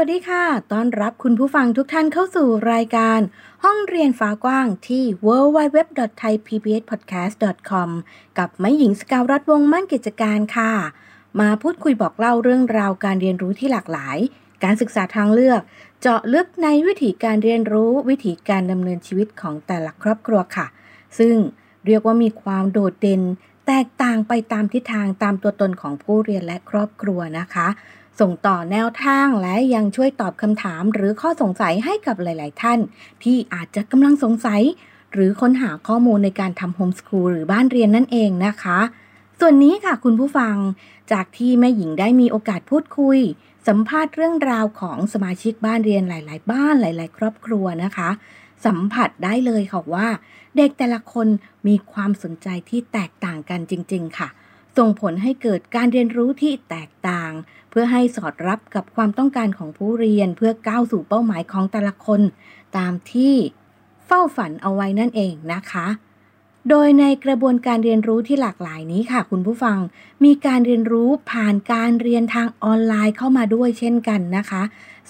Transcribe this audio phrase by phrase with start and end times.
[0.00, 3.20] วัสดีค่ะ ต้อนรับคุณผู้ฟังทุกท่านเข้าสู่รายการ
[3.64, 7.88] ห้องเรียนฟ้ากว้างที่ www.thaipbspodcast.com
[8.38, 10.72] กับไม้หญิงสกาวรัฐวงมั่นกิจการค่ะ
[11.40, 14.18] มาพูดคุยบอกเล่าเรื่องราวการเรียนรู้ที่หลากหลาย
[14.64, 15.60] การศึกษาทางเลือก
[16.00, 20.66] เจาะลึกในวิถีการเรียนรู้วิถีการดำเนินชีวิตของแต่ละครอบครัวค่ะ
[21.18, 21.34] ซึ่ง
[21.86, 23.22] เรียกว่ามีความโดดเด่น
[23.66, 27.68] แตกต่างไปตามทิศทางตามตัวตนของผู้เรียนและครอบครัวนะคะ
[28.20, 32.78] ส่งต่อแนวทางและยังช่วยตอบคำถามหรือข้อสงสัยให้กับหลาย ๆ ท่าน
[33.22, 34.62] ที่อาจจะกำลังสงสัย
[35.12, 38.78] หรือค้นหาข้อมูลในการทำโฮมสคูลหรือบ้านเรียนนั่นเองนะคะ
[39.40, 40.54] ส่วนนี้ค่ะคุณผู้ฟัง
[41.12, 43.18] จากที่แม่หญิงได้มีโอกาสพูดคุย
[43.68, 48.10] สัมภาษณ์เรื่องราวของสมาชิกบ้านเรียนหลาย ๆ บ้านหลาย ๆ ครอบครัวนะคะ
[48.66, 50.08] สัมผัสได้เลยค่ะว่า
[50.56, 51.26] เด็กแต่ละคน
[51.66, 54.28] มีความสนใจที่แตกต่างกันจริง ๆ ค่ะ
[54.76, 57.32] ส่งผลให้เกิดการเรียนรู้ที่แตกต่าง
[57.78, 62.20] พื่อให้สอดรับกับความต้องการของผู้เรียนเพื่อก้าวสู่เป้าหมายของแต่ละคน
[62.76, 63.34] ตามที่
[64.06, 65.86] เฝ้าฝันเอาไว้นั่นเองนะคะ
[66.68, 69.78] โดยในกระบวนการเรียนรู้ที่หลากหลายนี้ค่ะ คุณผู้ฟัง
[70.24, 74.62] มีการเรียนรู้ผ่านการเรียนทางออนไลน์เข้ามาด้วยเช่นกันนะคะ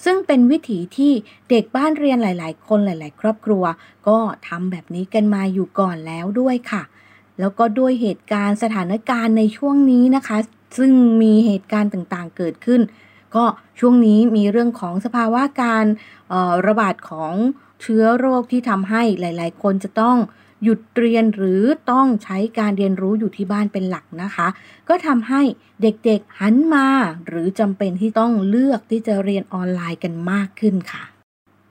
[0.03, 1.13] ซึ่งเป็นวิถีที่
[1.49, 3.63] เด็กบ้านเรียนหลาย ๆ คนหลาย ๆ ครอบครัว
[4.07, 6.83] ก็ทำแบบนี้กันมาอยู่ก่อนแล้วด้วยค่ะ
[7.39, 10.37] แล้วก็ด้วยเหตุการณ์สถานการณ์ในช่วงนี้นะคะ
[10.77, 12.81] ซึ่งมีเหตุการณ์ต่างๆ เกิดขึ้น
[13.35, 13.45] ก็
[13.79, 15.85] ช่วงนี้มีเรื่องของสภาวะการ
[16.67, 17.33] ระบาดของ
[17.81, 20.17] เชื้อโรคที่ทำให้หลาย ๆ คนจะต้อง
[20.63, 24.47] หยุดเรียนหรือต้องใช้การเรียนรู้อยู่ที่บ้านเป็นหลักนะคะ
[24.89, 25.41] ก็ทำให้
[25.81, 26.87] เด็กๆหันมา
[27.27, 31.03] หรือจำเป็นที่ต้องเลือกที่จะเรียนออนไลน์กันมากขึ้นค่ะ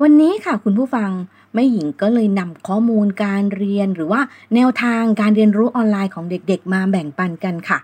[0.03, 1.11] วันนี้ค่ะคุณผู้ฟัง
[1.55, 4.21] แม่หญิงก็เลยนำข้อมูลการเรียนหรือว่า
[4.55, 7.79] แนวทางการเรียนรู้ออนไลน์ของเด็กๆ มาแบ่งปันกันค่ะ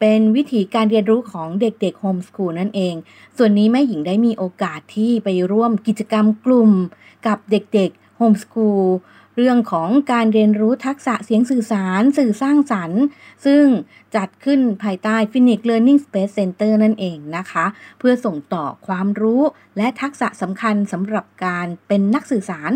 [0.00, 2.94] เป็นวิธีการเรียนรู้ของเด็กๆโฮมสคูลนั่นเอง
[3.36, 6.70] ส่วนนี้แม่หญิงได้มีโอกาสที่ไปร่วมกิจกรรมกลุ่ม
[7.26, 8.84] กับเด็กๆโฮมสคูล
[9.36, 13.02] เรื่องของการเรียนรู้ทักษะเสียงสื่อสาร สื่อสร้างสรรค์
[13.44, 13.64] ซึ่ง
[14.16, 17.66] จัดขึ้นภายใต้ Phoenix Learning Space Center นั่นเองนะคะ
[17.98, 19.42] เพื่อส่งต่อความรู้
[19.76, 22.70] และทักษะสำคัญสำหรับการเป็นนักสื่อสาร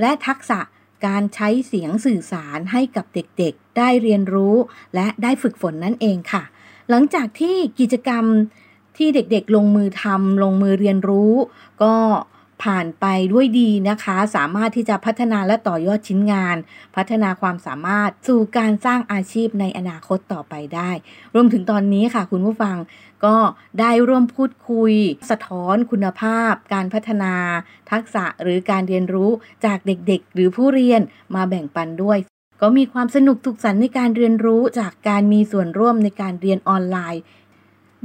[0.00, 0.60] และทักษะ
[1.06, 4.54] การใช้เสียงสื่อสารให้กับเด็กๆ ได้เรียนรู้
[4.94, 6.42] และได้ฝึกฝนนั่นเองค่ะ
[6.94, 8.24] หลังจากที่กิจกรรม
[8.96, 11.34] ที่เด็กๆลงมือทำลงมือเรียนรู้
[11.82, 11.94] ก็
[12.62, 16.56] ผ่านไปด้วยดีนะคะ สามารถที่จะพัฒนาและต่อยอดชิ้นงาน
[16.96, 20.90] พัฒนาความสามารถสู่การสร้างอาชีพในอนาคตต่อไปได้
[21.34, 22.76] รวมถึงตอนนี้ค่ะคุณผู้ฟัง
[23.24, 23.36] ก็
[23.80, 24.92] ได้ร่วมพูดคุย
[25.30, 27.34] สะท้อนคุณภาพ การพัฒนา
[27.90, 29.30] ทักษะหรือการเรียนรู้
[29.64, 31.00] จากเด็กๆ หรือผู้เรียน
[31.34, 32.18] มาแบ่งปันด้วย
[32.62, 37.22] ก็มีความสนุกสุขสันต์ในการเรียนรู้จากการมีส่วนร่วมในการเรียนออนไลน์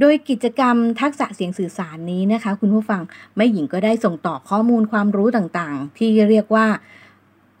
[0.00, 3.02] โดยกิจกรรมทักษะเสียงสื่อสารนี้นะคะ คุณผู้ฟัง
[3.36, 6.66] แม่หญิงก็ได้ส่งต่อข้อมูลความรู้ต่างๆ ที่เรียกว่า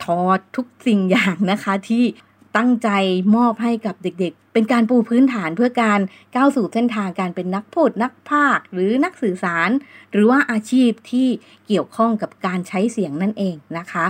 [0.04, 2.04] ทอดทุกสิ่งอย่างนะคะที่
[2.56, 2.88] ตั้งใจ
[3.36, 6.00] มอบให้กับเด็กๆ เป็นการปูพื้นฐานเพื่อการ
[6.34, 9.70] ก้าวสู่เส้นทางการเป็นนักพูดนักพากหรือนักสื่อสาร
[10.12, 11.28] หรือว่าอาชีพที่
[11.66, 14.06] เกี่ยวข้องกับการใช้เสียงนั่นเองนะคะ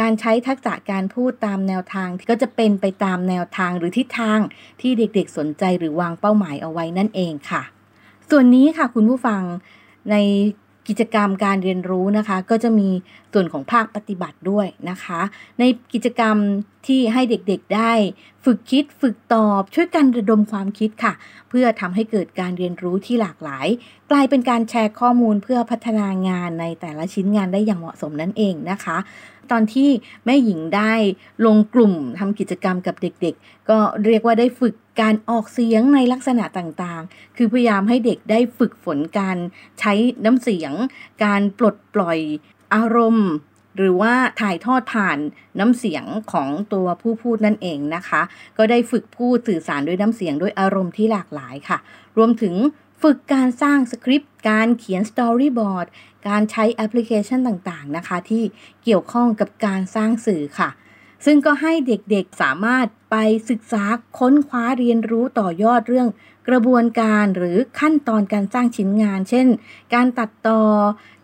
[0.00, 4.40] การใช้ทักษะการพูดตามแนวทางก็จะเป็นไปตามแนวทางหรือทิศทาง
[4.80, 7.62] ที่เด็กๆสนใจหรือวางเป้าหมายเอาไว้นั่นเองค่ะ
[8.30, 9.42] ส่วนนี้ค่ะคุณผู้ฟัง
[10.10, 10.16] ใน
[10.88, 12.88] กิจกรรมการเรียนรู้นะคะ ก็จะมี
[13.32, 15.20] ส่วนของภาคปฏิบัติด้วยนะคะ
[15.58, 16.36] ในกิจกรรม
[16.86, 17.92] ที่ให้เด็กๆได้
[18.44, 21.12] ฝึกคิดฝึกตอบ ช่วยกันระดมความคิดค่ะ
[21.48, 23.66] เพื่อทำให้เกิดการเรียนรู้ที่หลากหลาย
[24.10, 28.96] กลายเป็นการแชร์ข้อมูลเพื่อพัฒนางานในแต่ละชิ้นงานได้อย่างเหมาะสมนั่นเองนะคะ
[29.52, 29.90] ตอนที่
[30.24, 30.92] แม่หญิงได้
[31.46, 39.36] ลงกลุ่มทำกิจกรรมกับเด็กๆ ก็เรียกว่าได้ฝึกการออกเสียงในลักษณะต่างๆ คือพยายามให้เด็กได้ฝึกฝนการ
[39.80, 39.92] ใช้
[40.24, 40.72] น้ำเสียง
[41.24, 42.18] การปลดปล่อย
[42.74, 43.30] อารมณ์
[43.76, 45.18] หรือว่าถ่ายทอดผ่าน
[45.58, 48.22] น้ำเสียงของตัวผู้พูดนั่นเองนะคะ
[48.58, 51.78] ก็ได้ฝึกพูดสื่อสารด้วยน้ำเสียงด้วยอารมณ์ที่หลากหลายค่ะ
[52.16, 52.54] รวมถึง
[53.02, 55.86] ฝึกการสร้างสคริปต์ การเขียนสตอรี่บอร์ด
[56.28, 58.42] การใช้แอปพลิเคชันต่างๆนะคะ ที่
[58.84, 60.70] เกี่ยวข้องกับการสร้างสื่อค่ะ
[61.24, 63.16] ซึ่งก็ให้เด็กๆสามารถไป
[63.50, 63.84] ศึกษา
[64.18, 66.08] ค้นคว้าเรียนรู้ต่อยอดเรื่อง
[66.48, 69.46] กระบวนการหรือขั้นตอนการสร้างชิ้นงาน เช่น
[69.94, 70.62] การตัดต่อ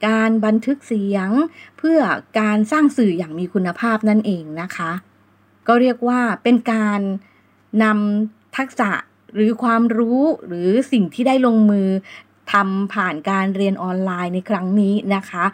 [0.08, 1.30] การบันทึกเสียง
[1.78, 2.00] เพื่อ
[2.40, 4.92] การสร้างสื่ออย่างมีคุณภาพนั่นเองนะคะ
[5.66, 7.00] ก็เรียกว่าเป็นการ
[7.82, 8.90] นำทักษะ
[9.34, 11.88] หรือความรู้หรือสิ่งที่ได้ลงมือ
[12.52, 15.44] ทำผ่านการเรียนออนไลน์ในครั้งนี้นะคะ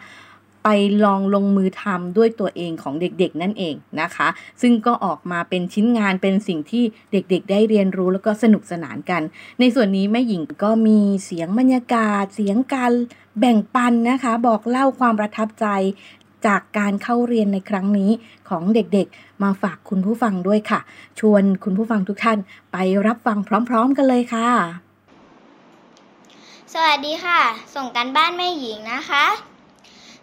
[0.63, 0.69] ไป
[1.05, 4.27] ลองลงมือทำด้วยตัวเองของเด็กๆนั่นเองนะคะ
[4.61, 9.21] ซึ่งก็ออกมาเป็นชิ้นงานเป็นสิ่งที่เด็กๆ ได้เรียนรู้แล้วก็สนุกสนานกัน
[9.59, 12.91] ในส่วนนี้แม่หญิงก็มีเสียงบรรยากาศ เสียงการ
[13.39, 15.65] แบ่งปันนะคะ บอกเล่าความประทับใจ
[16.45, 18.11] จากการเข้าเรียนในครั้งนี้
[18.49, 20.79] ของเด็กๆ มาฝากคุณผู้ฟังด้วยค่ะ
[21.19, 22.37] ชวนคุณผู้ฟังทุกท่าน
[22.71, 22.77] ไป
[23.07, 23.37] รับฟัง
[23.69, 24.86] พร้อมๆกันเลยค่ะ
[26.73, 27.41] สวัสดีค่ะ
[27.75, 29.25] ส่งกันบ้านแม่หญิงนะคะ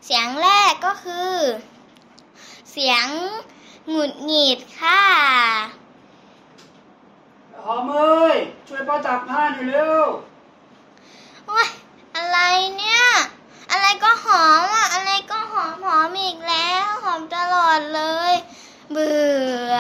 [0.05, 1.33] เสียงแรกก็คือ
[2.73, 3.07] เสียง
[3.89, 5.03] หงุดหงิดค่ะ
[7.63, 8.37] หอมเอ้ย
[8.69, 10.07] ช่วยป้าจับผ้าหน่อยเร็ว
[11.47, 11.69] โอ๊ย
[12.17, 12.39] อะไร
[12.77, 13.05] เนี่ย
[13.71, 18.03] อะไรก็หอมอะ อะไรก็หอมหอมอีกแล้ว หอมตลอดเล
[18.33, 18.35] ย
[18.93, 19.15] เบื่
[19.75, 19.77] อ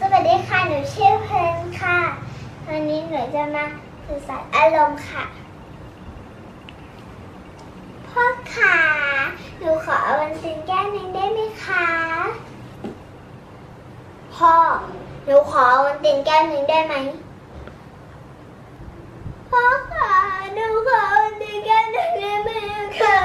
[0.00, 1.98] สวัสดีค่ะ หนูชื่อเพลินค่ะ
[2.66, 3.64] วันนี้หนูจะมา
[4.06, 5.24] สื่อสารอารมณ์ค่ะ
[8.08, 8.24] พ่อ
[8.54, 8.76] ขา
[9.58, 11.86] หนูขอเอาวันตินแก้วหนึงได้ไหมคะ
[14.34, 14.54] พ่อ
[15.24, 16.94] หนูขอเอาวันตินแก้วหนึงได้ไหม
[19.50, 19.62] พ่อ
[19.92, 20.12] ขา
[21.22, 22.50] วันตินแก้วหนึงได้ไหม
[22.98, 23.16] คะ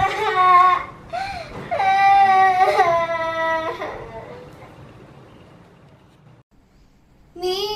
[7.44, 7.74] นี่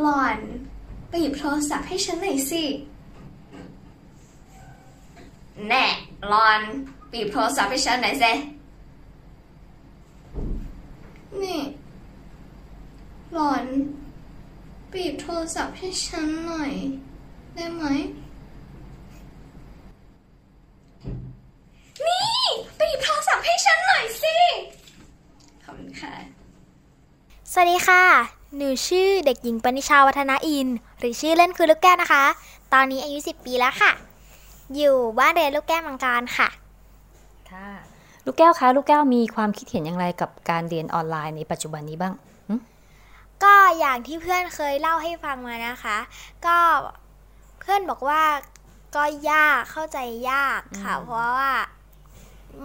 [0.00, 0.38] หล่อน
[1.08, 2.64] ไปหยิบโทรศัพท์ ให้ฉันหน่อยสิ
[5.68, 5.84] แน่
[6.28, 6.60] หลอน
[7.10, 8.32] ปีบโทรศัพท์ให้ฉันหน่อยสิ
[11.42, 11.60] นี่
[13.34, 13.64] หลอน
[14.92, 16.72] ปีบโทรศัพท์ให้ฉันหน่อย
[17.54, 17.84] ได้ไหม
[22.06, 22.40] นี่
[22.76, 24.36] ไปหยิบโทรศัพท์ให้ฉันหน่อยสิ
[25.64, 26.14] ขอบคุณค่ะ
[27.52, 32.24] สวัสดีค่ะ หนูชื่อเด็กหญิงปณิชาวัฒนาอินทร์หรือชื่อเล่นคือลูกแก้วนะคะ
[32.72, 33.92] ตอนนี้อายุ 10 ปีแล้วค่ะ
[34.76, 36.48] อยู่บ้านเรียนลูกแก้วมังการค่ะ
[37.50, 37.68] ค่ะ
[38.24, 42.14] ลูกแก้วคะ ลูกแก้วมีความคิดเห็นอย่างไรกับการเรียนออนไลน์ในปัจจุบันนี้บ้าง
[43.44, 45.98] ก็อย่างที่เพื่อนเคยเล่าให้ฟังมานะคะ
[46.46, 46.56] ก็
[47.60, 48.22] เพื่อนบอกว่า
[48.96, 49.98] ก็ยากเข้าใจ
[50.30, 51.52] ยากค่ะอืมเพราะว่า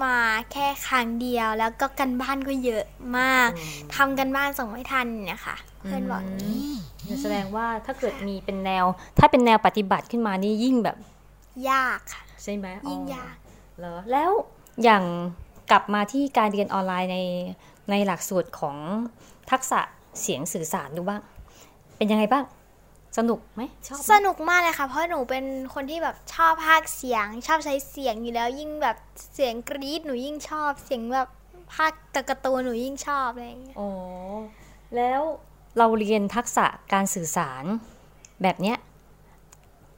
[0.04, 0.18] มา
[0.52, 2.86] แค่ครั้งเดียว แล้วก็กันบ้านก็เยอะ
[3.18, 3.50] มาก
[3.96, 6.58] ทำกันบ้านส่งไม่ทันเนี่ยค่ะ เพื่อนบอกอย่างนี้
[7.22, 8.86] แสดงว่าถ้าเกิดมีเป็นแนว
[9.20, 10.98] ถ้าเป็นแนวปฏิบัติขึ้นมานี่ยิ่งแบบ
[11.70, 13.36] ยากค่ะใช่ไหมอ๋อยิ่งยาก
[13.80, 14.32] เหรอแล้ว
[14.84, 15.04] อย่าง
[15.72, 17.18] กลับมาที่การเรียนออนไลน์ใน
[17.90, 18.78] ในหลักสูตรของ
[19.52, 19.80] ทักษะ
[20.22, 21.22] เสียงสื่อสารดูบ้าง
[21.98, 22.44] เป็นยังไงบ้าง
[23.18, 28.98] สนุกไหมชอบไหมสนุกมากเลยค่ะ เพราะหนูเป็นคนที่แบบชอบพากย์เสียง ชอบใช้เสียงอยู่แล้ว ยิ่งแบบ
[29.34, 31.30] เสียงกรี๊ดหนูยิ่งชอบเสียงแบบ
[31.74, 33.90] พากย์กับการ์ตูนหนูยิ่งชอบอะไรอย่างเงี้ยอ๋อ
[34.96, 35.22] แล้ว
[35.78, 37.64] เราเรียนทักษะการสื่อสาร
[38.44, 38.78] แบบเนี้ย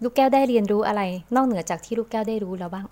[0.03, 1.01] ลูกแก้วได้เรียนรู้อะไร
[1.35, 2.85] นอกเหนือจากที่ลูกแก้วได้รู้แล้วบ้าง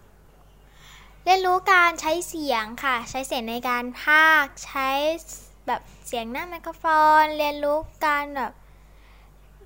[1.23, 4.89] เรียนรู้การใช้เสียงค่ะ ใช้เสียงในการพากย์ใช้
[5.67, 6.83] แบบเสียงหน้าไมโครโฟ
[7.23, 8.51] น เรียนรู้การแบบ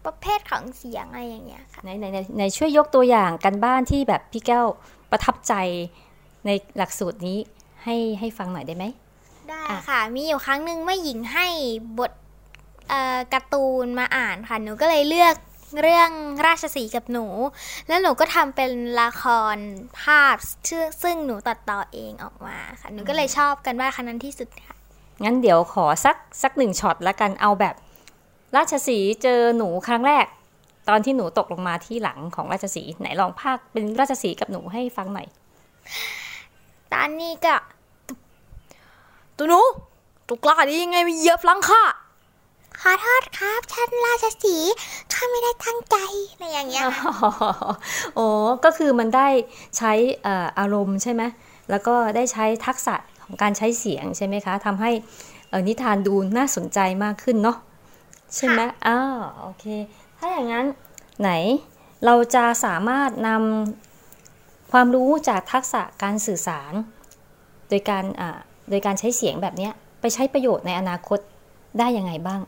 [0.05, 4.65] ประเภทของเสียงอะไรอย่างเงี้ยค่ะไหนไหนไหนไหนช่วยยกตัวอย่างกันบ้านที่แบบพี่แก้ว
[5.11, 5.53] ประทับใจ
[6.45, 7.37] ในหลักสูตรนี้
[7.83, 8.85] ให้ให้ฟังหน่อยได้ไหม
[9.49, 11.47] ได้อะค่ะ มีอยู่ครั้งหนึ่งแม่หญิงให้
[11.99, 12.11] บท
[12.89, 15.35] เอ่อการ์ตูนมาอ่านค่ะ หนูก็เลยเลือก
[15.81, 16.11] เรื่อง
[16.45, 17.25] ราชสีห์กับหนู
[17.87, 19.23] แล้วหนูก็ทำเป็นละค
[19.55, 19.57] ร
[20.01, 20.35] ภาพ
[20.67, 24.75] ชื่อซึ่งหนูตัดต่อเองออกมาค่ะ หนูก็เลยชอบกันว่านครั้งนั้นที่สุดค่ะ
[25.23, 27.75] งั้นเดี๋ยวขอสักสักหนึ่งช็อตแล้วกันเอาแบบ
[28.55, 30.25] ราชสีห์เจอหนูครั้งแรก
[30.89, 35.27] ตอนที่หนูตกลงมาที่หลังของราชสีห์ไหนลองภาคเป็นราชสีห์กับหนูให้ฟังหน่อย
[36.93, 37.55] ตอนนี้ก็
[39.37, 39.61] ตัวหนู
[40.27, 41.83] ตัวกล้าได้ยังไงมาเหยียบหลังค่ะ
[42.81, 44.73] ขอโทษครับ ฉันราชสีห์
[45.13, 45.95] ข้าไม่ได้ตั้งใจ
[46.31, 47.13] อะไรอย่างเงี้ยค่ะ
[48.15, 48.25] โอ้
[48.65, 49.27] ก็คือมันได้
[49.77, 49.91] ใช้
[50.23, 51.23] เอ่ออารมณ์ใช่ไหม
[51.69, 54.91] แล้วก็ได้ใช้ทักษะของการใช้เสียงใช่ไหมคะทำให้
[55.49, 57.57] เอ่อนิทานดูน่าสนใจมากขึ้นเนาะ
[58.35, 59.65] ใช่ไหมอ้าวโอเค
[60.17, 60.65] ถ้าอย่างนั้น
[61.21, 61.29] ไหน
[62.05, 66.73] เราจะสามารถนำความรู้จากทักษะการสื่อสาร
[67.69, 68.37] โดยการอ่า
[68.69, 71.19] โดยการใช้เสียงแบบเนี้ยไปใช้ประโยชน์ในอนาคต
[71.79, 72.41] ได้ยังไงบ้าง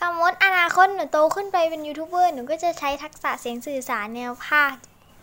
[0.00, 4.72] สมมติอนาคตหนูโตขึ้นไปเป็นยูทูบเบอร์หนูก็จะใช้ทักษะเสียงสื่อสารแนวภาค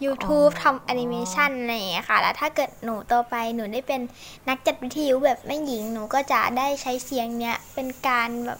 [0.03, 4.01] YouTube ทำแอนิเมชันอะไรอย่างเงี้ยค่ะ แล้วถ้าเกิดหนูโตไปหนูได้เป็น
[4.50, 8.60] นักจัดวิทยุแบบแม่หญิง หนูก็จะได้ใช้เสียงเนี้ยเป็นการแบบ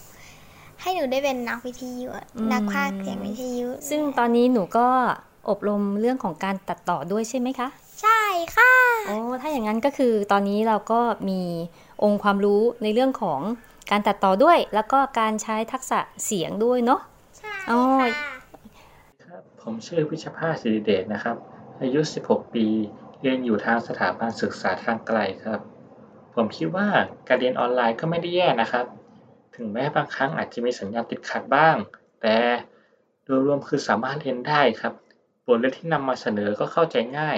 [0.81, 4.88] ให้หนูได้เป็นนักวิทยุอะอืมนักพากย์เสียงวิทยุ ซึ่งตอนนี้หนูก็
[5.50, 7.67] อบรมเรื่องของการตัดต่อด้วยใช่ไหมคะ
[8.01, 8.21] ใช่
[8.55, 8.73] ค่ะ
[9.07, 11.41] โอ้ถ้าอย่างนั้นก็คือตอนนี้เราก็มี
[12.03, 13.39] องค์ความรู้ในเรื่องของ
[13.91, 17.01] การตัดต่อด้วย แล้วก็การใช้ทักษะเสียงด้วยเนาะ
[17.38, 17.79] ใช่อ๋อ
[19.25, 21.35] ครับผมชื่อวิชภาสิริเดชนะครับ
[21.81, 22.65] อายุ 16 ปี
[23.21, 25.59] เรียนอยู่ทางสถาบันศึกษาทางไกลครับ
[26.35, 26.88] ผมคิดว่า
[27.27, 28.85] การเรียนออนไลน์ก็ไม่ได้แย่นะครับ
[29.55, 31.75] ถึงแม้บางครั้งอาจจะมีสัญญาณติดขัดบ้าง
[32.22, 32.38] แต่
[33.25, 34.93] โดยรวมคือสามารถเรียนได้ครับ
[35.46, 37.34] บทเรียนที่นำมาเสนอก็เข้าใจง่า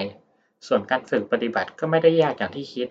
[0.66, 2.88] ส่วนการฝึกปฏิบัติก็ไม่ได้ยากอย่างที่คิด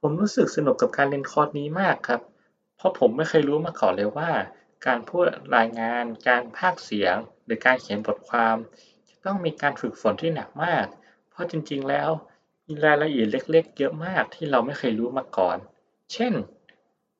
[0.00, 2.20] ผมรู้สึกสนุกกับการเรียนคอร์สนี้มากครับ
[2.76, 4.30] เพราะผมไม่เคยรู้มาก่อนเลยว่า
[4.86, 5.24] การพูด
[5.56, 8.56] รายงาน การพากเสียง หรือการเขียนบทความ
[9.08, 10.86] จะต้องมีการฝึกฝนที่หนักมาก
[11.30, 12.10] เพราะจริงๆแล้ว
[12.66, 15.56] มีรายละเอียดเล็ก ๆ เยอะมากที่เราไม่เคยรู้มาก่อน
[16.12, 16.32] เช่น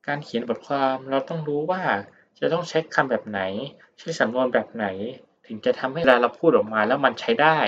[0.06, 1.82] การเขียนบทความเราต้องรู้ว่า
[2.40, 3.40] จะต้องใช้คำแบบไหน
[3.98, 4.86] ใช้สำนวนแบบไหน
[5.46, 7.58] ถึงจะทำให้เวลาเราพูดออกมาแล้วมันใช้ได้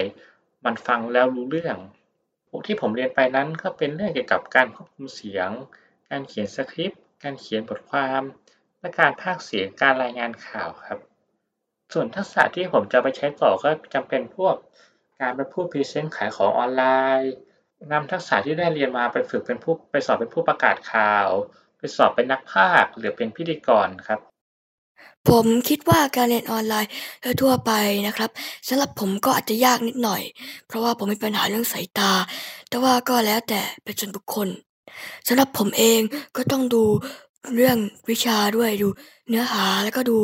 [0.64, 1.76] มันฟังแล้วรู้เรื่อง
[2.48, 5.50] พวกที่ผมเรียนไปนั้นก็เป็นเรื่องเกี่ยวกับการควบคุมเสียง
[6.10, 8.22] การเขียนสคริปต์ การเขียนบทความ
[8.78, 10.98] และการพากย์เสียงการรายงานข่าวครับ
[11.92, 14.54] ส่วนทักษะที่ผมจะไปใช้ต่อก็จำเป็นพวก
[15.20, 16.82] การไปพูด present ขายของออนไล
[17.20, 17.32] น์
[17.92, 21.28] นำทักษะที่ได้เรียนมาไปฝึกเป็นผู้ไปสอบเป็นผู้ประกาศข่าว
[21.96, 24.20] สอบเป็นนักพากย์หรือเป็นพิธีกรครับ
[25.30, 26.90] ผมคิดว่าการเรียนออนไลน์
[27.40, 27.72] ทั่วไป
[28.06, 28.30] นะครับ
[28.68, 30.22] สำหรับผมก็อาจจะยากนิดหน่อย
[30.66, 32.12] เพราะว่าผมมีปัญหาเรื่องสายตา
[32.68, 34.48] แต่ว่าก็แล้วแต่เป็นส่วนบุคคล
[35.28, 36.00] สำหรับผมเอง
[36.36, 36.84] ก็ต้องดู
[37.54, 37.76] เรื่อง
[38.10, 38.88] วิชาด้วยดู
[39.28, 40.16] เนื้อหาแล้วก็ดู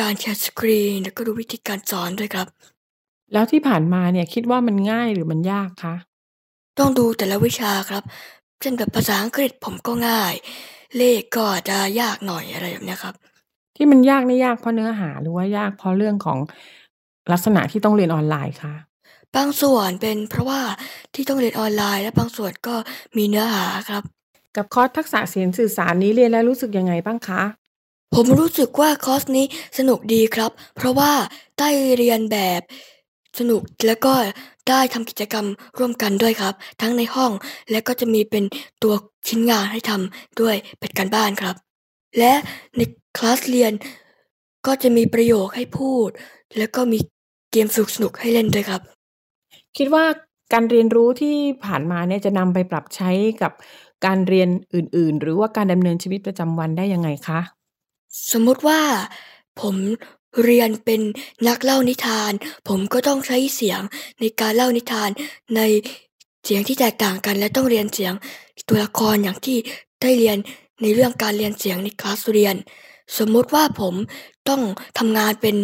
[0.00, 2.46] การแชร์สกรีน แล้วก็ดูวิธีการสอนด้วยครับ
[3.32, 5.94] แล้วที่ผ่านมาเนี่ยคิดว่ามันง่ายหรือมันยากคะ
[6.78, 8.02] ต้องดูแต่ละวิชาครับ
[8.60, 10.34] เช่นแบบภาษาอังกฤษผมก็ง่าย
[10.96, 13.14] เลขก็อาจจะยากหน่อย อะไรแบบเนี้ยครับ
[13.76, 16.38] ที่มันยากนี่ยากเพราะเนื้อหาหรือว่ายากเพราะเรื่องของ
[17.32, 18.74] ลักษณะที่ต้องเรียนออนไลน์คะ
[19.36, 20.60] บางส่วนเป็นเพราะว่า
[21.14, 22.74] ที่ต้องเรียนออนไลน์ และบางส่วนก็
[23.16, 24.02] มีเนื้อหาครับ
[24.56, 27.42] กับคอร์สทักษะเสียงสื่อสารนี้เรียนแล้วรู้สึกยังไงบ้างคะ
[28.14, 29.46] ผมรู้สึกว่าคอร์สนี้
[29.78, 31.12] สนุกดีครับ เพราะว่า
[31.58, 32.60] ได้เรียนแบบ
[33.38, 34.14] สนุกแล้วก็
[34.68, 35.46] ได้ทำกิจกรรม
[35.78, 37.32] ร่วมกันด้วยครับ ทั้งในห้อง
[37.70, 38.44] และก็จะมีเป็น
[38.82, 38.94] ตัว
[39.28, 41.56] ชิ้นงานให้ทำด้วยเป็นการบ้านครับ
[42.18, 42.32] และ
[42.76, 42.80] ใน
[43.16, 43.72] คลาสเรียน
[44.66, 46.08] ก็จะมีประโยคให้พูด
[46.58, 46.98] แล้วก็มี
[47.52, 48.80] เกมสนุกๆให้เล่นด้วยครับ
[49.76, 50.04] คิดว่า
[50.52, 53.10] การเรียนรู้ที่ผ่านมาเนี่ยจะนำไปปรับใช้
[53.42, 53.52] กับ
[54.06, 57.40] การเรียนอื่น ๆ หรือว่าการดำเนินชีวิตประจำวันได้ยังไงคะ
[58.32, 58.80] สมมุติว่า
[59.60, 59.74] ผม
[60.44, 61.00] เรียนเป็น
[61.48, 62.32] นักเล่านิทาน
[62.68, 63.80] ผมก็ต้องใช้เสียง
[64.20, 65.10] ในการเล่านิทาน
[65.56, 65.60] ใน
[66.44, 68.14] เสียงที่แตกต่างกันและต้องเรียนเสียง
[68.68, 69.58] ตัวละครอย่างที่
[70.02, 70.36] ได้เรียน
[70.82, 72.56] ในเรื่องการเรียนเสียงในคลาสเรียน
[73.18, 73.94] สมมติว่าผม
[74.48, 74.62] ต้อง
[74.98, 75.56] ทำงานเป็น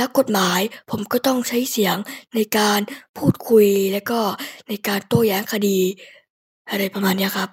[0.00, 1.96] นักกฎหมาย ผมก็ต้องใช้เสียง
[2.34, 2.80] ในการ
[3.18, 4.20] พูดคุยและก็
[4.68, 5.78] ในการโต้แย้งคดี
[6.70, 7.48] อะไรประมาณนี้ครับ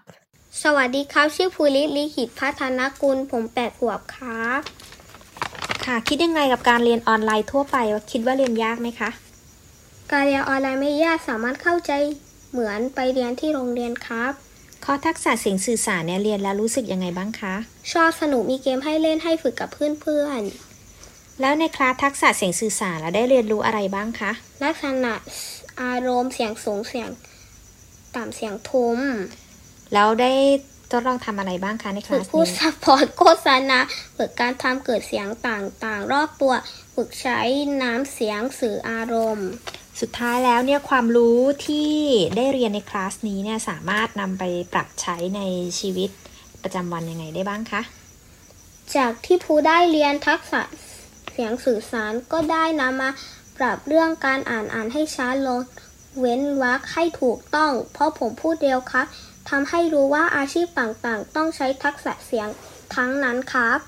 [0.63, 4.61] สวัสดีครับ ชื่อภูริลิขิตพัฒนกุลผมแปดขวบครับ
[5.87, 9.09] ค่ะ คิดยังไงกับการเรียนออนไลน์ทั่วไปว่าคิดว่าเรียนยากไหมคะ
[10.11, 11.91] การเรียนออนไลน์ไม่ยากสามารถเข้าใจ
[12.51, 14.33] เหมือนไปเรียนที่โรงเรียนครับ
[14.85, 17.55] ข้อทักษะเสียงสื่อสารเนี่ยเรียนแล้วรู้สึกยังไงบ้างคะ
[17.93, 20.41] ชอบสนุกมีเกมให้เล่นให้ฝึกกับเพื่อน
[21.41, 25.13] แล้วในคลาสทักษะเสียงสื่อสารเราได้เรียนรู้อะไรบ้างคะๆลักษณะ
[25.81, 27.09] อารมณ์เสียงสูงเสียง
[28.15, 28.99] ต่ำเสียงทุ้ม
[29.93, 30.31] แล้วได้
[30.91, 33.79] ทดลองทำอะไรบ้างคะในคฝึลากสพูดนี้ซัพพอร์ตโฆษณา
[34.17, 36.53] ฝึกการทำเกิดเสียงต่างๆ รอบตัว
[36.95, 37.39] ฝึกใช้
[37.81, 39.49] น้ำเสียงสื่ออารมณ์
[40.01, 41.91] สุดท้ายแล้วเนี่ยความรู้ที่
[42.35, 45.41] ได้เรียนในคลาสนี้เนี่ยสามารถนำไปปรับใช้ใน
[45.79, 46.09] ชีวิต
[46.63, 47.81] ประจำวันยังไงได้บ้างคะ
[48.95, 50.61] จากที่ภูได้เรียนทักษะ
[51.31, 53.09] เสียงสื่อสารก็ได้นำมา
[53.57, 55.61] ปรับเรื่องการอ่านอ่านให้ช้าลง
[56.19, 59.05] เว้นวรรคให้ถูกต้อง เพราะผมพูดเร็วครับ
[59.49, 62.47] ทำให้รู้ว่าอาชีพต่างๆ ต้องใช้ทักษะเสียง
[62.95, 63.79] ทั้งนั้นครับ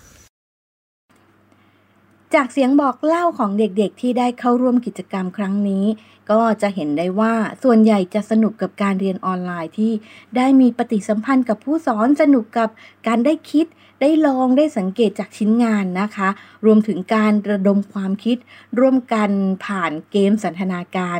[2.34, 5.86] จากเสียงบอกเล่าของเด็กๆ ที่ได้เข้าร่วมกิจกรรมครั้งนี้
[6.32, 9.94] ก็จะเห็นได้ว่าส่วนใหญ่จะสนุกกับการเรียนออนไลน์ที่
[10.38, 12.70] ได้มีปฏิสัมพันธ์กับผู้สอนสนุกกับ
[13.08, 13.66] การได้คิด
[14.02, 16.30] ได้ลองได้สังเกตจากชิ้นงานนะคะ
[16.66, 18.38] รวมถึงการระดมความคิด
[18.80, 19.30] ร่วมกัน
[19.66, 21.20] ผ่านเกมสันทนาการ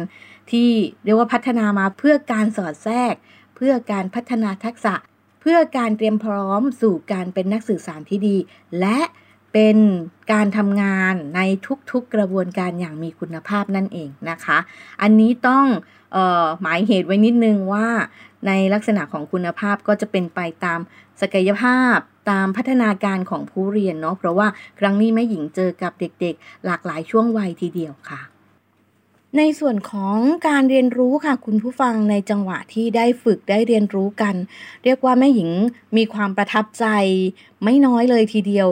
[0.52, 0.70] ที่
[1.04, 3.14] เรียกว่าพัฒนามาเพื่อการสอดแทรก
[3.62, 4.94] เพื่อการพัฒนาทักษะ
[5.42, 8.38] เพื่อการเตรียมพร้อมสู่การเป็นนักสื่อสารที่ดี
[8.80, 9.00] และ
[9.54, 9.78] เป็น
[10.32, 11.42] การทำงานใน
[11.92, 14.58] ทุกๆกระบวนการอย่างมีคุณภาพนั่นเองนะคะ
[15.02, 15.66] อันนี้ต้อง
[16.16, 17.88] ออหมายเหตุไว้นิดนึงว่า
[18.48, 20.80] ในลักษณะของคุณภาพก็จะเป็นไปตาม
[21.22, 21.98] ศักยภาพ
[22.32, 24.48] ตามพัฒนาการของผู้เรียนเนาะเพราะว่า
[24.80, 28.22] ครั้งนี้แม่หญิงเจอกับเด็กๆ หลากหลายช่วงวัยทีเดียวค่ะ
[29.38, 30.18] ในส่วนของ
[30.48, 34.36] การเรียนรู้ค่ะคุณผู้ฟังในจังหวะที่ได้ฝึกได้เรียนรู้กัน
[34.84, 35.50] เรียกว่าแม่หญิง
[35.98, 36.86] มีความประทับใจ
[37.64, 38.68] ไม่น้อยเลยทีเดียว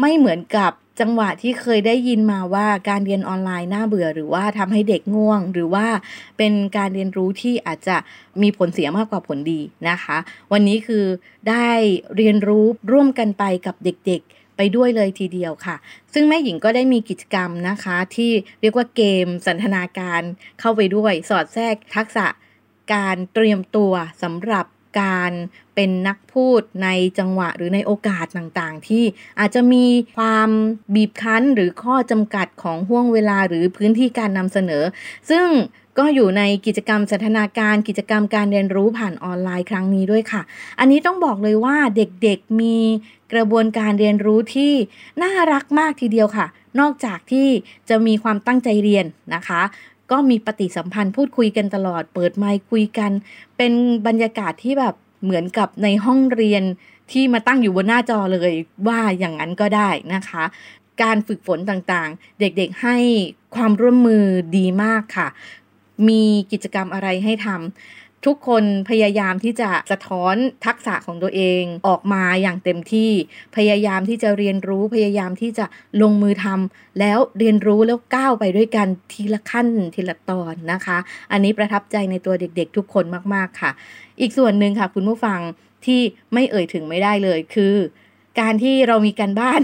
[0.00, 5.86] ไม่เหมือนกับจังหวะที่เคยได้ยินมาว่าการเรียนออนไลน์น่าเบื่อ หรือว่าทำให้เด็กง่วง หรือว่า
[6.38, 7.96] เป็นการเรียนรู้ที่อาจจะ
[8.42, 10.16] มีผลเสียมากกว่าผลดีนะคะ
[10.52, 11.04] วันนี้คือ
[11.48, 11.68] ได้
[12.16, 15.76] เรียนรู้ร่วมกันไปกับเด็กๆ ไปด้วยเลยทีเดียวค่ะ
[16.12, 20.22] ซึ่งแม่หญิงก็ได้มีกิจกรรมนะคะ ที่เรียกว่าเกมสันทนาการ
[20.60, 22.26] เข้าไปด้วย สอดแทรกทักษะ
[22.94, 23.92] การเตรียมตัว
[24.22, 24.66] สำหรับ
[25.00, 25.32] การ
[25.74, 29.04] เป็นนักพูดในจังหวะหรือในโอกาสต่างๆ ที่
[29.40, 30.50] อาจจะมีความ
[30.94, 34.84] บีบคั้นหรือข้อจำกัดของห่วงเวลาหรือพื้นที่การนำเสนอ
[35.30, 35.46] ซึ่ง
[35.98, 40.42] ก็อยู่ในกิจกรรมสันทนาการกิจกรรมการเรียนรู้ผ่านออนไลน์ครั้งนี้ด้วยค่ะ
[40.78, 42.78] อันนี้ต้องบอกเลยว่าเด็กๆมี
[43.32, 44.72] กระบวนการเรียนรู้ที่
[45.22, 46.46] น่ารักมากทีเดียวค่ะ
[46.80, 47.48] นอกจากที่
[47.88, 49.62] จะมีความตั้งใจเรียนนะคะ
[50.10, 53.10] ก็มีปฏิสัมพันธ์พูดคุยกันตลอด เปิดไมค์คุยกัน
[53.56, 53.72] เป็น
[54.06, 56.62] บรรยากาศที่แบบเหมือนกับในห้องเรียน
[57.12, 58.52] ที่มาตั้งอยู่บนหน้าจอเลย
[58.88, 60.44] ว่าอย่างนั้นก็ได้นะคะ
[61.02, 62.96] การฝึกฝนต่างๆ เด็กๆให้
[63.54, 64.24] ความร่วมมือ
[64.56, 65.28] ดีมากค่ะ
[66.08, 66.22] มี
[66.52, 67.58] กิจกรรมอะไรให้ทำ
[68.28, 70.34] ทุกคนพยายามที่จะสะท้อน
[70.66, 73.10] ทักษะของตัวเองออกมาอย่างเต็มที่
[73.56, 75.66] พยายามที่จะเรียนรู้พยายามที่จะ
[76.02, 80.98] ลงมือทำแล้วเรียนรู้แล้วก้าวไปด้วยกันทีละขั้นทีละตอนนะคะ
[81.32, 83.70] อันนี้ประทับใจในตัวเด็กๆ ทุกคนมากๆค่ะ
[84.20, 85.40] อีกส่วนหนึ่งค่ะ คุณผู้ฟัง
[85.86, 86.00] ที่
[86.32, 87.74] ไม่เอ่ยถึงไม่ได้เลยคือ
[88.40, 89.62] การที่เรามีการบ้าน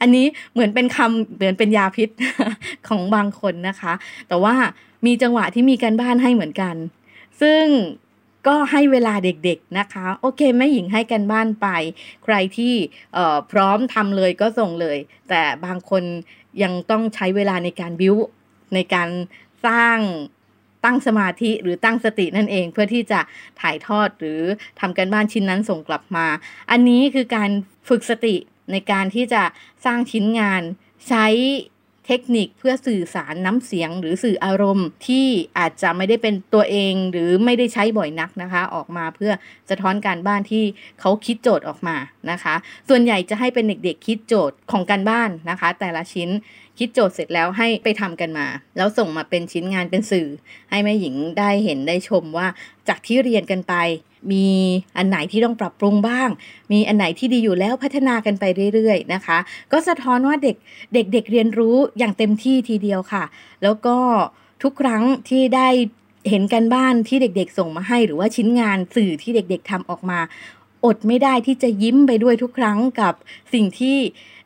[0.00, 2.08] อันนี้เหมือนเป็นคำเหมือนเป็นยาพิษ
[2.88, 3.92] ของบางคนนะคะ
[4.28, 4.54] แต่ว่า
[5.06, 6.74] มีจังหวะที่มีการบ้านให้เหมือนกัน
[7.40, 7.64] ซึ่ง
[8.48, 11.68] ก็ให้เวลาเด็กๆนะคะ โอเคแม่หญิงให้กันบ้านไป
[12.24, 12.74] ใครที่
[13.50, 14.98] พร้อมทำเลยก็ส่งเลย
[15.28, 16.02] แต่บางคน
[16.62, 18.16] ยังต้องใช้เวลาในการบิว
[18.74, 19.08] ในการ
[19.66, 19.98] สร้าง
[20.84, 23.20] ตั้งสมาธิหรือตั้งสตินั่นเอง เพื่อที่จะ
[23.60, 24.40] ถ่ายทอดหรือ
[24.80, 26.26] ทำกันบ้านชิ้นนั้นส่งกลับมา
[26.70, 27.50] อันนี้คือการ
[27.88, 28.34] ฝึกสติ
[28.72, 29.42] ในการที่จะ
[29.84, 30.62] สร้างชิ้นงาน
[31.08, 31.26] ใช้
[32.06, 35.26] เทคนิคเพื่อสื่อสารน้ำเสียงหรือสื่ออารมณ์ที่
[35.58, 39.32] อาจจะไม่ได้เป็นตัวเองหรือไม่ได้ใช้บ่อยนักนะคะ ออกมาเพื่อ
[39.70, 40.64] สะท้อนการบ้านที่
[41.00, 41.96] เขาคิดโจทย์ออกมา
[42.30, 42.54] นะคะ
[42.88, 46.28] ส่วนใหญ่จะให้เป็นเด็กๆคิดโจทย์ของการบ้านนะคะ แต่ละชิ้น
[46.78, 50.28] คิดโจทย์เสร็จแล้วให้ไปทำกันมา แล้วส่งมาเป็นชิ้นงานเป็นสื่อ
[50.70, 52.46] ให้แม่หญิงได้เห็นได้ชมว่า
[52.88, 53.74] จากที่เรียนกันไป
[54.32, 54.46] มี
[54.96, 56.28] อันไหนที่ต้องปรับปรุงบ้าง
[56.72, 59.38] มีอันไหนที่ดีอยู่แล้วพัฒนากันไปเรื่อยๆนะคะ
[59.72, 60.56] ก็สะท้อนว่าเด็ก
[60.94, 63.24] เด็กเด็กเรียนรู้อย่างเต็มที่ทีเดียวค่ะ
[63.62, 63.96] แล้วก็
[64.62, 65.68] ทุกครั้งที่ได้
[66.28, 70.18] เห็นกันบ้านที่เด็กๆ ส่งมาให้ หรือว่าชิ้นงานสื่อที่เด็กๆทำออกมา
[70.84, 73.14] อดไม่ได้ที่จะยิ้มไปด้วยทุกครั้งกับ
[73.52, 73.96] สิ่งที่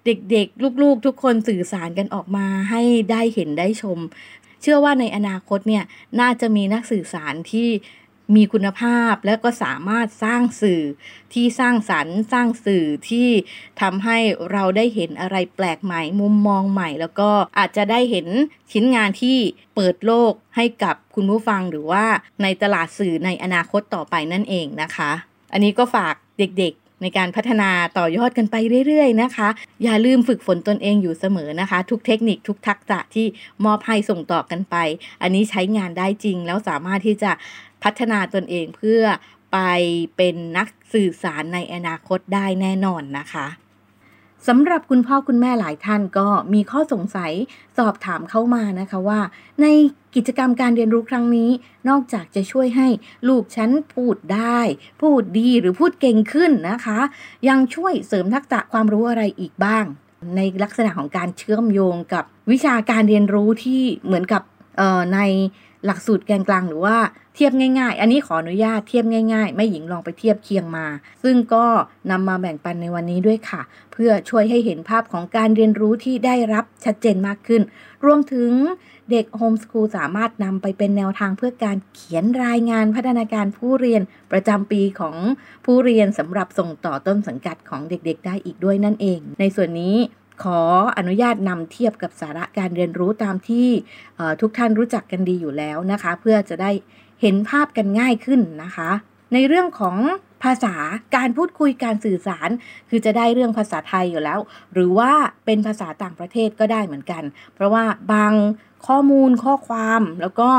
[0.05, 3.99] เด็กๆ ลูกๆ ทุกคนสื่อสารกันออกมาให้ได้เห็นได้ชม
[4.63, 5.85] เชื่อว่าในอนาคตเนี่ย
[6.21, 7.69] น่าจะมีนักสื่อสารที่
[8.35, 10.83] มีคุณภาพและก็สามารถสร้างสื่อ
[11.33, 13.29] ที่สร้างสรรค์สร้างสื่อที่
[13.81, 14.19] ทำให้
[14.53, 18.27] เราได้เห็นอะไรแปลกใหม่มุมมองใหม่ แล้วก็อาจจะได้เห็น
[18.73, 19.39] ชิ้นงานที่
[19.75, 22.05] เปิดโลกให้กับคุณผู้ฟังหรือว่า
[22.43, 25.11] ในตลาดสื่อในอนาคตต่อไปนั่นเองนะคะ
[25.53, 28.57] อันนี้ก็ฝากเด็กในการพัฒนาต่อยอดกันไป
[28.87, 29.49] เรื่อยๆนะคะ
[29.85, 33.27] อย่าลืมฝึกฝนตนเองอยู่เสมอนะคะ ทุกเทคนิคทุกทักษะที่
[33.65, 34.77] มอบให้ส่งต่อกันไป
[35.23, 37.31] อันนี้ใช้งานได้จริงแล้วสามารถที่จะ
[37.85, 39.03] พัฒนาตนเองเพื่อ
[39.53, 39.59] ไป
[40.17, 43.47] เป็นนักสื่อสารในอนาคตได้แน่นอนนะคะ
[44.49, 47.33] สำหรับคุณพ่อคุณแม่หลายท่านก็มีข้อสงสัย
[47.79, 49.21] สอบถามเข้ามานะคะว่า
[49.63, 49.67] ใน
[50.15, 51.51] กิจกรรมการเรียนรู้ครั้งนี้
[51.89, 52.89] นอกจากจะช่วยให้
[53.29, 54.61] ลูกฉันพูดได้
[55.03, 56.99] พูดดีหรือพูดเก่งขึ้นนะคะ
[57.49, 59.85] ยังช่วยเสริมทักษะความรู้อะไรอีกบ้าง
[60.37, 64.43] ในลักษณะของการเชื่อมโยงกับวิชาการเรียนรู้ที่เหมือนกับ
[65.15, 65.21] ใน
[65.87, 66.97] หลักสูตรแกนกลางหรือว่า
[67.35, 70.87] เทียบง่าย ๆ อันนี้ขออนุญาตเทียบง่าย ๆ ไม่หญิงลองไปเทียบเคียงมา
[71.23, 71.65] ซึ่งก็
[72.11, 77.63] นำมาแบ่งปันในวันนี้ด้วยค่ะ เพื่อช่วยให้เห็นภาพของการเรียนรู้ที่ได้รับชัดเจนมากขึ้น
[78.05, 78.51] รวมถึง
[79.11, 85.17] เด็กโฮมสคูลสามารถนำไปเป็นแนวทางเพื่อการเขียนรายงานพัฒนาการผู้เรียนประจำปีของ
[85.65, 89.97] ผู้เรียนสำหรับส่งต่อต้นสังกัดของเด็กๆ ได้อีกด้วยนั่นเอง ในส่วนนี้
[90.43, 90.61] ขอ
[90.99, 93.69] อนุญาตนำเทียบกับสาระการเรียนรู้ตามที่
[94.41, 96.71] ทุกท่านรู้จักกันดีอยู่แล้วนะคะ เพื่อจะได้
[97.21, 98.91] เห็นภาพกันง่ายขึ้นนะคะ
[99.35, 99.97] ในเรื่องของ
[100.45, 100.75] ภาษา
[101.17, 102.49] การพูดคุยการสื่อสาร
[102.91, 104.41] คือจะได้เรื่องภาษาไทยอยู่แล้ว
[104.73, 105.13] หรือว่า
[105.45, 107.23] เป็นภาษาต่างประเทศก็ได้เหมือนกัน
[107.55, 108.33] เพราะว่าบาง
[108.87, 110.51] ข้อมูลข้อความแล้วก็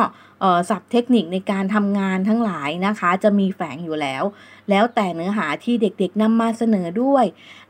[0.69, 4.23] ศัพท์เทคนิคในการทำงานทั้งหลายนะคะ จะมีแฝงอยู่แล้ว
[4.69, 7.25] แล้วแต่เนื้อหาที่เด็กๆนำมาเสนอด้วย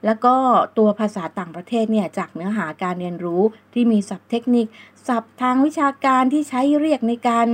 [0.06, 0.36] แล้วก็
[0.78, 3.42] ตัวภาษาต่างประเทศเนี่ยจากเนื้อหาการเรียนรู้
[3.74, 4.66] ที่มีศัพท์เทคนิค
[5.08, 7.48] ศัพท์ทางวิชาการที่ใช้เรียกในการ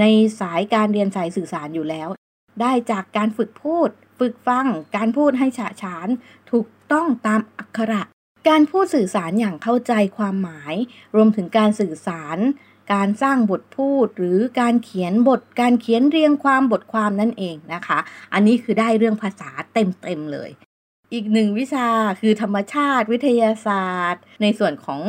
[0.00, 0.04] ใน
[0.40, 2.08] สายการเรียนสายสื่อสารอยู่แล้ว
[2.60, 3.88] ได้จากการฝึกพูด
[4.18, 6.08] ฝึกฟัง การพูดให้ฉะฉาน
[6.50, 8.02] ถูกต้องตามอักขระ
[8.48, 10.74] การพูดสื่อสารอย่างเข้าใจความหมาย
[11.14, 12.38] รวมถึงการสื่อสาร
[12.92, 17.98] การสร้างบทพูดหรือการเขียนบท การเขียนเรียงความบทความนั่นเองนะคะ
[18.32, 20.50] อันนี้คือได้เรื่องภาษาเต็มๆเลย
[21.12, 21.88] อีกหนึ่งวิชา
[22.20, 25.00] คือธรรมชาติวิทยาศาสตร์ ในส่วนของ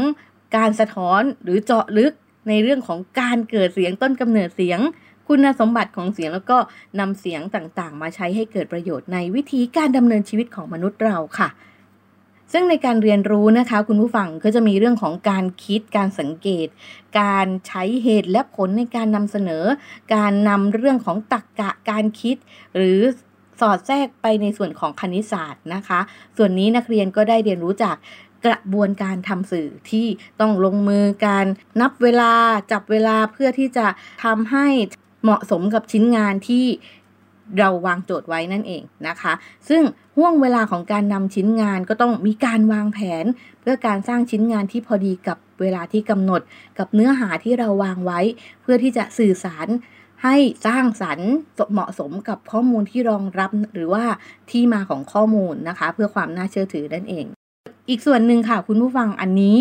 [0.55, 2.13] การสะท้อนหรือเจาะลึก
[2.49, 4.79] ในเรื่องของการเกิดเสียงต้นกำเนิดเสียง
[5.27, 6.57] คุณสมบัติของเสียงแล้วก็
[6.99, 11.49] นำเสียงต่างๆ มาใช้ให้เกิดประโยชน์ในวิธีการดำเนินชีวิตของมนุษย์เราค่ะ
[12.53, 16.67] ซึ่งในการเรียนรู้นะคะ คุณผู้ฟังก็จะมีเรื่องของการคิดการสังเกต
[17.19, 19.63] การใช้เหตุและผลในการนำเสนอ
[20.15, 22.35] การนำเรื่องของตรรกกะการคิด
[22.75, 22.99] หรือ
[23.61, 25.99] สอดแทรกไปในส่วนของคณิตศาสตร์นะคะ
[26.37, 27.95] ส่วนนี้นักเรียนก็ได้เรียนรู้จาก
[28.45, 30.07] กระบวนการทำสื่อที่
[30.39, 31.45] ต้องลงมือการ
[31.81, 32.33] นับเวลา
[32.71, 33.87] จับเวลาเพื่อที่จะ
[34.23, 34.67] ทำให้
[35.23, 36.65] เหมาะสมกับชิ้นงานที่
[37.59, 39.33] เราวางโจทย์ไว้นั่นเองนะคะ
[39.69, 39.81] ซึ่ง
[40.17, 43.25] ห่วงเวลาของการนำชิ้นงานก็ต้องมีการวางแผน
[43.61, 46.41] เพื่อการสร้างชิ้นงานที่พอดีกับเวลาที่กำหนด
[46.79, 48.19] กับเนื้อหาที่เราวางไว้
[48.61, 49.67] เพื่อที่จะสื่อสาร
[50.23, 51.31] ให้สร้างสรรค์
[51.73, 54.05] เหมาะสมกับข้อมูลที่รองรับหรือว่า
[54.51, 57.25] ที่มาของข้อมูลนะคะ เพื่อความน่าเชื่อถือนั่นเอง
[57.89, 59.57] อีกส่วนหนึ่งค่ะคุณผู้ฟังอันนี้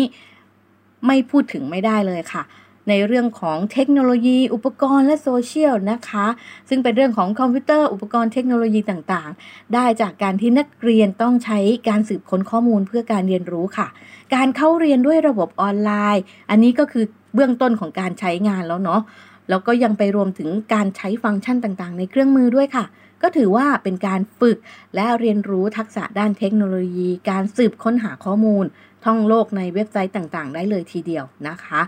[1.07, 2.43] ไม่พูดถึงไม่ได้เลยค่ะ
[2.89, 6.27] ในเรื่องของเทคโนโลยี อุปกรณ์และโซเชียลนะคะ
[6.69, 13.87] ซึ่งเป็นเรื่องของคอมพิวเตอร์อุปกรณ์เทคโนโลยีต่างๆ ได้จากการที่นักเรียนต้องใช้การสืบค้นข้อมูลเพื่อการเรียนรู้ค่ะ
[14.35, 19.01] การเข้าเรียนด้วยระบบออนไลน์ อันนี้ก็คือเบื้องต้นของการใช้งานแล้วเนาะ
[19.49, 22.85] แล้วก็ยังไปรวมถึงการใช้ฟังก์ชันต่างๆ ในเครื่องมือด้วยค่ะ
[23.21, 24.57] ก็ถือว่าเป็นการฝึก
[24.95, 28.65] และเรียนรู้ทักษะด้านเทคโนโลยี การสืบค้นหาข้อมูล
[29.05, 31.81] ท่องโลกในเว็บไซต์ต่างๆ ได้เลยทีเดียวนะคะ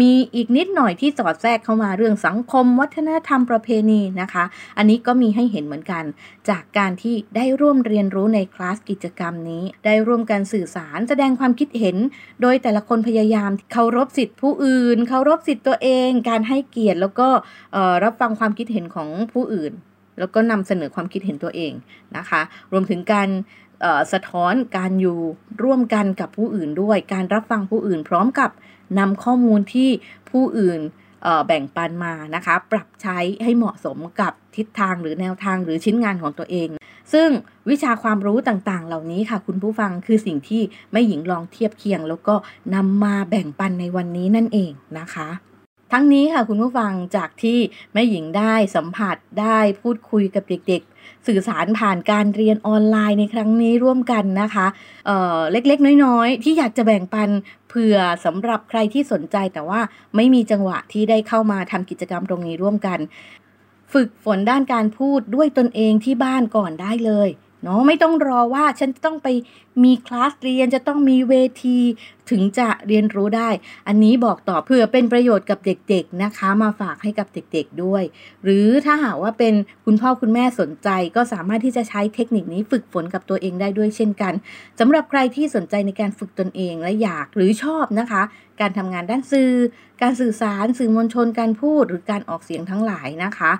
[0.00, 4.44] มีอีกนิดหน่อยที่สอดแทรกเข้ามาเรื่องสังคม วัฒนธรรมประเพณีนะคะ
[4.78, 6.04] อันนี้ก็มีให้เห็นเหมือนกัน
[6.48, 11.96] จากการที่ได้ร่วมเรียนรู้ในคลาสกิจกรรมนี้ ได้ร่วมกันสื่อสารแสดงความคิดเห็น
[12.42, 17.28] โดยแต่ละคนพยายามเคารพสิทธิผู้อื่น เคารพสิทธิตัวเอง การให้เกียรติแล้วก็
[18.04, 19.72] รับฟังความคิดเห็นของผู้อื่น
[20.18, 21.72] แล้วก็นำเสนอความคิดเห็นตัวเอง
[22.16, 22.40] นะคะ
[22.72, 23.28] รวมถึงการ
[24.12, 25.18] สะท้อนการอยู่
[25.62, 28.50] ร่วมกันกับผู้อื่นด้วย การรับฟังผู้อื่นพร้อมกับ
[28.98, 29.88] นำข้อมูลที่
[30.30, 30.80] ผู้อื่น
[31.46, 36.68] แบ่งปันมานะคะ ปรับใช้ให้เหมาะสมกับทิศทางหรือแนวทางหรือชิ้นงานของตัวเอง
[37.12, 37.28] ซึ่ง
[37.70, 42.34] วิชาความรู้ต่างๆ เหล่านี้ค่ะ คุณผู้ฟังคือสิ่งที่ไม่หญิงลองเทียบเคียง แล้วก็
[42.74, 45.28] นำมาแบ่งปันในวันนี้นั่นเองนะคะ
[45.92, 47.58] ทั้งนี้ค่ะคุณผู้ฟังจากที่
[47.92, 54.66] แม่หญิงได้สัมผัสได้พูดคุยกับเด็กๆ สื่อสารผ่านการเรียนออนไลน์ในครั้งนี้ร่วมกันนะคะ
[55.06, 57.30] เเล็กๆ น้อยๆ ที่อยากจะแบ่งปัน
[57.68, 59.80] เผื่อสำหรับใครที่สนใจแต่ว่า
[60.16, 62.98] ไม่มีจังหวะที่ได้เข้ามาทำกิจกรรมตรงนี้ร่วมกัน
[63.92, 67.28] ฝึกฝนด้านการพูดด้วยตนเองที่บ้านก่อนได้เลย
[67.66, 69.28] เนาะไม่ต้องรอว่าฉันต้องไป
[69.84, 71.78] มีคลาสเรียนจะต้องมีเวที
[72.30, 73.50] ถึงจะเรียนรู้ได้
[73.88, 78.02] อันนี้บอกต่อเพื่อเป็นประโยชน์กับเด็กๆนะคะ มาฝากให้กับเด็กๆด้วย
[78.44, 84.32] หรือถ้าหากว่าเป็นคุณพ่อคุณแม่สนใจ ก็สามารถที่จะใช้เทคนิคนี้ฝึกฝนกับตัวเองได้ด้วยเช่นกัน
[84.78, 88.22] สำหรับใครที่สนใจในการฝึกตนเองและอยากหรือชอบนะคะ
[88.60, 89.50] การทำงานด้านสื่อ
[90.02, 93.52] การสื่อสาร สื่อมวลชนการพูดหรือการออกเสียงทั้งหลายนะคะ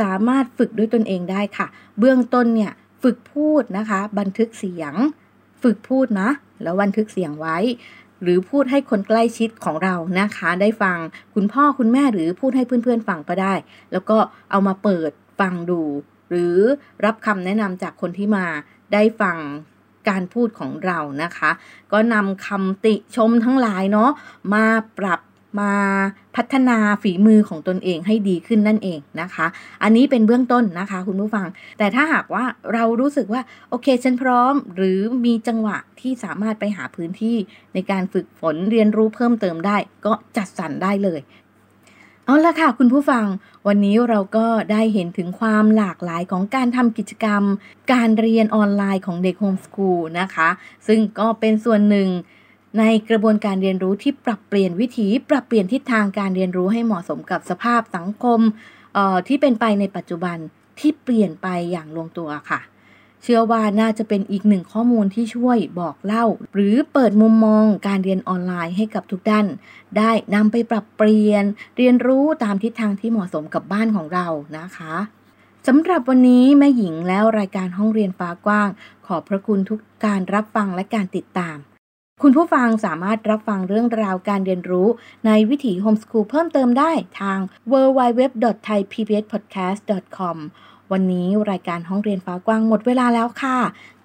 [0.00, 1.66] สามารถฝึกด้วยตนเองได้ค่ะ
[1.98, 2.72] เบื้องต้นเนี่ย
[3.10, 4.94] ฝึกพูดนะคะ บันทึกเสียง
[5.62, 6.28] ฝึกพูดนะ
[6.62, 7.56] แล้วบันทึกเสียงไว้
[8.22, 10.98] หรือพูดให้คนใกล้ชิดของเรานะคะ ได้ฟัง
[11.34, 13.54] คุณพ่อคุณแม่หรือพูดให้เพื่อนๆฟังก็ได้
[13.92, 14.16] แล้วก็
[14.50, 15.82] เอามาเปิดฟังดู
[16.30, 16.56] หรือ
[17.04, 18.46] รับคำแนะนำจากคนที่มา
[18.92, 19.38] ได้ฟัง
[20.08, 21.50] การพูดของเรานะคะ
[21.92, 24.10] ก็นำคำติชมทั้งหลายเนาะ
[24.54, 24.64] มา
[24.98, 25.20] ปรับ
[25.60, 25.72] มา
[26.36, 29.46] พัฒนาฝีมือของตนเองให้ดีขึ้นนั่นเองนะคะ
[29.82, 31.46] อันนี้เป็นเบื้องต้นนะคะคุณผู้ฟัง
[31.78, 37.36] แต่ถ้าหากว่าเรารู้สึกว่าโอเคฉันพร้อม หรือมีจังหวะที่สามารถไปหาพื้นที่
[37.74, 41.22] ในการฝึกฝนเรียนรู้เพิ่มเติมได้ ก็จัดสรรได้เลย
[42.24, 43.24] เอาละค่ะคุณผู้ฟัง
[43.66, 47.42] วันนี้เราก็ได้เห็นถึงความหลากหลายของการทำกิจกรรม
[47.92, 50.48] การเรียนออนไลน์ของเด็กโฮมสกูลนะคะ
[50.86, 52.08] ซึ่งก็เป็นส่วนหนึ่ง
[52.78, 58.40] ในกระบวนการเรียนรู้ที่ปรับเปลี่ยนวิถี ปรับเปลี่ยนทิศทางการเรียนรู้ให้เหมาะสมกับสภาพสังคม
[59.28, 60.36] ที่เป็นไปในปัจจุบัน
[60.78, 62.60] ที่เปลี่ยนไปอย่างลงตัวค่ะ
[63.22, 69.46] เชื่อว่าน่าจะเป็นอีกหนึ่งข้อมูลที่ช่วยบอกเล่า หรือเปิดมุมมองการเรียนออนไลน์ให้กับทุกด้าน
[69.98, 71.44] ได้นำไปปรับเปลี่ยน
[71.76, 74.26] เรียนรู้ตามทิศทางที่เหมาะสมกับบ้านของเรา
[74.58, 74.94] นะคะ
[75.66, 78.68] สำหรับวันนี้แม่หญิงแล้วรายการห้องเรียนฟ้ากว้าง
[79.06, 81.58] ขอบพระคุณทุกการรับฟังและการติดตาม
[82.22, 84.88] คุณผู้ฟังสามารถรับฟังเรื่องราวการเรียนรู้
[85.26, 87.38] ในวิถีโฮมสคูลเพิ่มเติมได้ทาง
[87.72, 90.36] www.thaipbspodcast.com
[90.92, 93.58] วันนี้รายการห้องเรียนฟ้ากว้างหมดเวลาแล้วค่ะ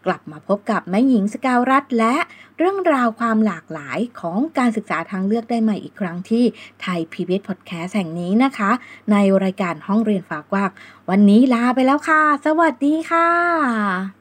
[0.05, 2.15] กลับมาพบกับแม่หญิงสกาวรัฐและ
[2.57, 6.43] เรื่องราวความหลากหลายของการศึกษาทางเลือกได้ใหม่อีกครั้งที่
[6.81, 8.71] ไทย PBS Podcast แห่งนี้นะคะ
[9.11, 10.69] ในรายการห้องเรียนฟ้ากว้าง
[11.09, 14.20] วันนี้ลาไปแล้วค่ะ สวัสดีค่ะ